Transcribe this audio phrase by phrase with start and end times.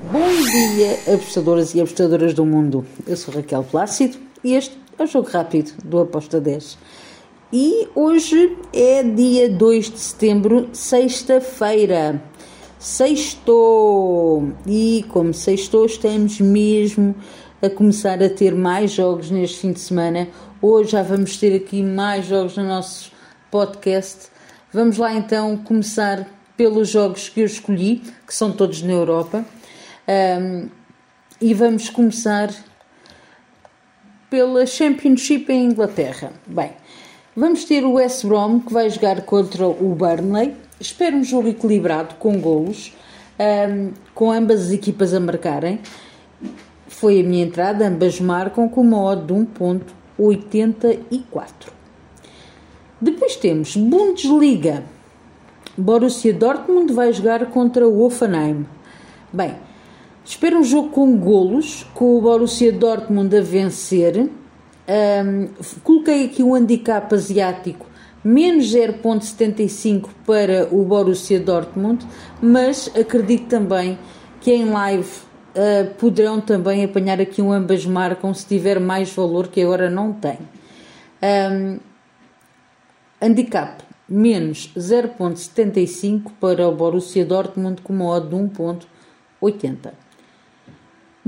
[0.00, 2.86] Bom dia, apostadoras e apostadoras do mundo.
[3.04, 6.78] Eu sou Raquel Plácido e este é o Jogo Rápido do Aposta 10.
[7.52, 12.22] E hoje é dia 2 de setembro, sexta-feira.
[12.78, 14.52] Sextou!
[14.64, 17.12] E como sextou, estamos mesmo
[17.60, 20.28] a começar a ter mais jogos neste fim de semana.
[20.62, 23.10] Hoje já vamos ter aqui mais jogos no nosso
[23.50, 24.28] podcast.
[24.72, 26.24] Vamos lá então começar
[26.56, 29.44] pelos jogos que eu escolhi, que são todos na Europa.
[30.08, 30.68] Um,
[31.38, 32.48] e vamos começar
[34.30, 36.32] pela Championship em Inglaterra.
[36.46, 36.70] Bem,
[37.36, 40.56] vamos ter o West Brom que vai jogar contra o Burnley.
[40.80, 42.94] Espero um jogo equilibrado com golos,
[43.38, 45.78] um, com ambas as equipas a marcarem.
[46.86, 51.70] Foi a minha entrada, ambas marcam com uma odd de 1.84.
[52.98, 54.84] Depois temos Bundesliga.
[55.76, 58.66] Borussia Dortmund vai jogar contra o Hoffenheim.
[59.32, 59.54] Bem,
[60.28, 64.28] Espero um jogo com golos, com o Borussia Dortmund a vencer.
[64.86, 65.48] Um,
[65.82, 67.86] coloquei aqui um handicap asiático
[68.22, 72.06] menos 0.75 para o Borussia Dortmund,
[72.42, 73.98] mas acredito também
[74.42, 79.48] que em live uh, poderão também apanhar aqui um ambas marcam se tiver mais valor
[79.48, 80.38] que agora não tem.
[81.22, 81.78] Um,
[83.18, 90.07] handicap menos 0.75 para o Borussia Dortmund com uma odd de 1.80.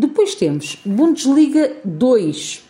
[0.01, 2.65] Depois temos Bundesliga 2.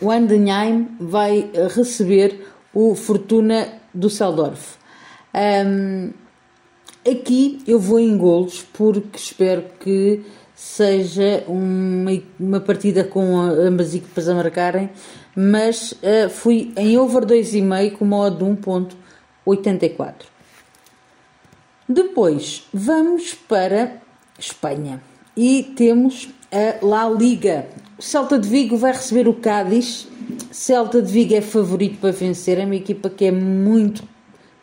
[0.00, 4.76] O Andenheim vai receber o Fortuna do Seldorf.
[5.32, 6.10] Um,
[7.08, 14.28] aqui eu vou em golos porque espero que seja uma, uma partida com ambas equipas
[14.28, 14.90] a marcarem,
[15.36, 20.14] mas uh, fui em over 2,5 com uma odd de 1.84.
[21.88, 24.02] Depois vamos para
[24.36, 25.00] Espanha
[25.36, 27.66] e temos a La Liga.
[27.98, 30.08] O Celta de Vigo vai receber o Cádiz.
[30.50, 34.02] Celta de Vigo é favorito para vencer, é uma equipa que é muito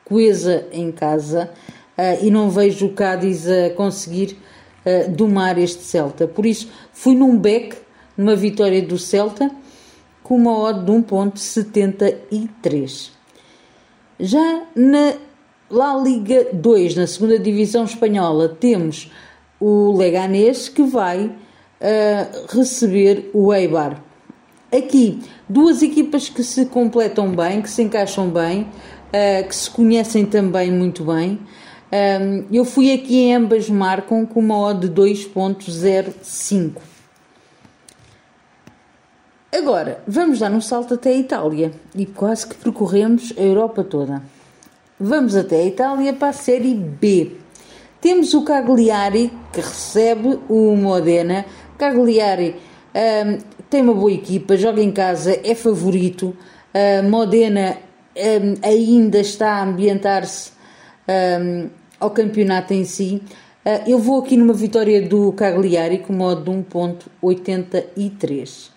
[0.05, 1.49] coesa em casa
[1.97, 4.37] uh, e não vejo o Cádiz a conseguir
[4.85, 6.27] uh, domar este Celta.
[6.27, 7.75] Por isso, fui num back,
[8.17, 9.49] numa vitória do Celta,
[10.23, 13.11] com uma odd de 1.73.
[14.19, 15.13] Já na
[15.69, 19.09] La Liga 2, na segunda divisão espanhola, temos
[19.61, 24.01] o Leganés que vai uh, receber o Eibar.
[24.75, 30.25] Aqui, duas equipas que se completam bem, que se encaixam bem, uh, que se conhecem
[30.25, 31.39] também muito bem.
[31.93, 36.81] Um, eu fui aqui em ambas marcam com uma odd de 2.05.
[39.53, 44.23] Agora, vamos dar um salto até a Itália e quase que percorremos a Europa toda.
[44.97, 47.40] Vamos até a Itália para a Série B.
[48.01, 51.45] Temos o Cagliari que recebe o Modena.
[51.77, 52.55] Cagliari
[52.95, 53.37] um,
[53.69, 56.35] tem uma boa equipa, joga em casa, é favorito.
[56.73, 57.77] Uh, Modena
[58.17, 60.53] um, ainda está a ambientar-se
[61.07, 61.69] um,
[61.99, 63.21] ao campeonato em si.
[63.63, 68.71] Uh, eu vou aqui numa vitória do Cagliari com modo de 1.83.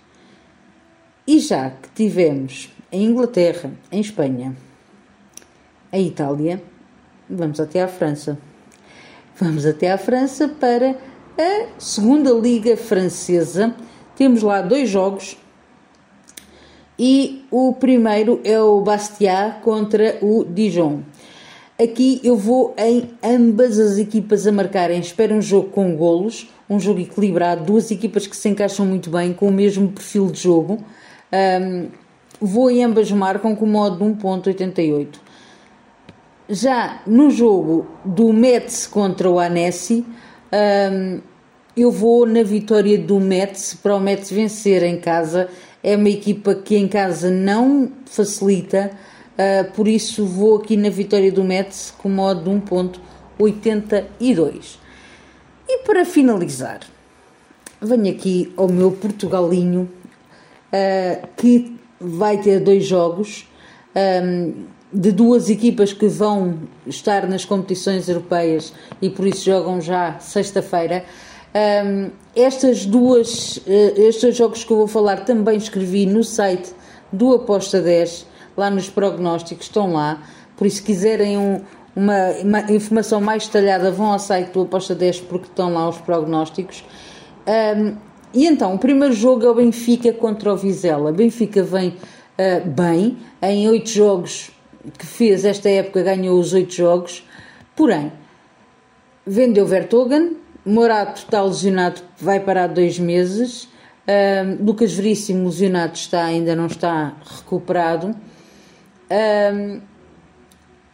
[1.27, 4.55] E já que tivemos em Inglaterra, em Espanha,
[5.91, 6.63] em Itália,
[7.29, 8.39] vamos até à França.
[9.37, 10.97] Vamos até à França para
[11.37, 13.75] a segunda Liga Francesa.
[14.15, 15.37] Temos lá dois jogos
[16.97, 21.01] e o primeiro é o Bastia contra o Dijon.
[21.83, 25.01] Aqui eu vou em ambas as equipas a marcarem.
[25.01, 29.33] Espero um jogo com golos, um jogo equilibrado, duas equipas que se encaixam muito bem,
[29.33, 30.79] com o mesmo perfil de jogo.
[31.33, 31.89] Um,
[32.41, 35.24] vou em ambas marcam com o modo de 1.88.
[36.49, 40.05] Já no jogo do Metz contra o Annecy,
[40.93, 41.23] um,
[41.75, 45.49] eu vou na vitória do Metz para o Metz vencer em casa.
[45.83, 48.91] É uma equipa que em casa não facilita,
[49.33, 54.77] uh, por isso vou aqui na vitória do Metz com modo de 1.82.
[55.67, 56.81] E para finalizar,
[57.81, 59.91] venho aqui ao meu Portugalinho,
[60.69, 63.49] uh, que vai ter dois jogos.
[63.97, 70.19] Um, de duas equipas que vão estar nas competições europeias e por isso jogam já
[70.21, 71.05] sexta-feira.
[71.85, 76.73] Um, estas duas, uh, estes jogos que eu vou falar também escrevi no site
[77.13, 78.27] do Aposta 10,
[78.57, 80.23] lá nos prognósticos, estão lá.
[80.57, 81.61] Por isso, se quiserem um,
[81.95, 85.99] uma, uma, informação mais detalhada, vão ao site do Aposta 10 porque estão lá os
[85.99, 86.85] prognósticos.
[87.47, 87.97] Um,
[88.33, 91.13] e então, o primeiro jogo é o Benfica contra o Vizela.
[91.13, 94.51] Benfica vem uh, bem, em oito jogos
[94.99, 97.27] que fez esta época ganhou os oito jogos,
[97.75, 98.13] porém
[99.27, 103.69] vendeu Vertogen, Morato está lesionado, vai parar dois meses.
[104.61, 108.15] Lucas Veríssimo lesionado está, ainda não está recuperado.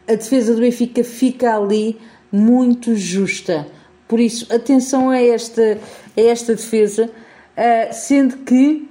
[0.09, 1.99] A defesa do Benfica fica ali
[2.33, 3.67] muito justa.
[4.09, 5.79] Por isso, atenção a esta,
[6.17, 8.90] a esta defesa, uh, sendo que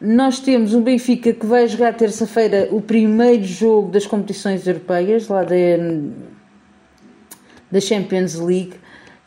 [0.00, 5.44] nós temos o Benfica que vai jogar terça-feira o primeiro jogo das competições europeias, lá
[5.44, 5.56] da,
[7.70, 8.74] da Champions League.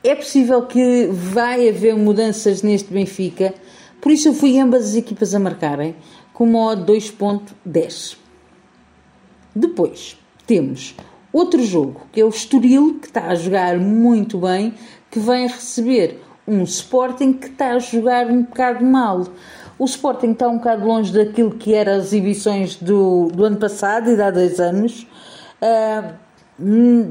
[0.03, 3.53] É possível que vai haver mudanças neste Benfica,
[4.01, 5.95] por isso eu fui ambas as equipas a marcarem
[6.33, 8.17] com modo 2.10.
[9.55, 10.17] Depois
[10.47, 10.95] temos
[11.31, 14.73] outro jogo, que é o Estoril, que está a jogar muito bem,
[15.11, 19.27] que vem receber um Sporting que está a jogar um bocado mal.
[19.77, 24.09] O Sporting está um bocado longe daquilo que eram as exibições do, do ano passado
[24.09, 25.07] e de há dois anos.
[25.61, 26.13] Uh,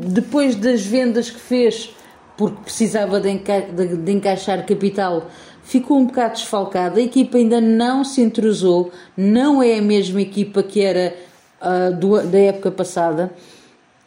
[0.09, 1.91] depois das vendas que fez,
[2.37, 5.29] porque precisava de, enca de, de encaixar capital,
[5.63, 7.01] ficou um bocado desfalcada.
[7.01, 11.15] A equipa ainda não se entrosou, não é a mesma equipa que era
[11.61, 13.33] uh, do, da época passada.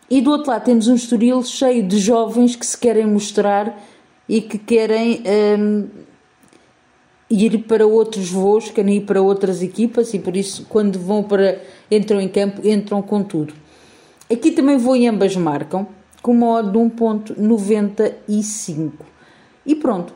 [0.09, 3.77] E do outro lado temos um Estoril cheio de jovens que se querem mostrar
[4.29, 5.23] e que querem
[5.59, 5.87] um,
[7.30, 11.62] ir para outros voos, querem ir para outras equipas e por isso quando vão para
[11.89, 13.54] entram em campo entram com tudo.
[14.31, 15.88] Aqui também vou em ambas marcam
[16.22, 18.92] com modo de 1.95
[19.66, 20.13] e pronto.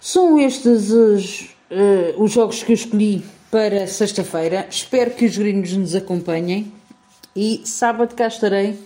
[0.00, 4.66] São estes os, uh, os jogos que eu escolhi para sexta-feira.
[4.68, 6.72] Espero que os gringos nos acompanhem
[7.36, 8.78] e sábado cá estarei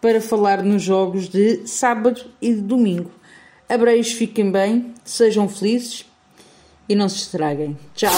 [0.00, 3.10] para falar nos jogos de sábado e de domingo.
[3.68, 6.06] Abreios, fiquem bem, sejam felizes
[6.92, 7.76] e não se estraguem.
[7.94, 8.12] Tchau!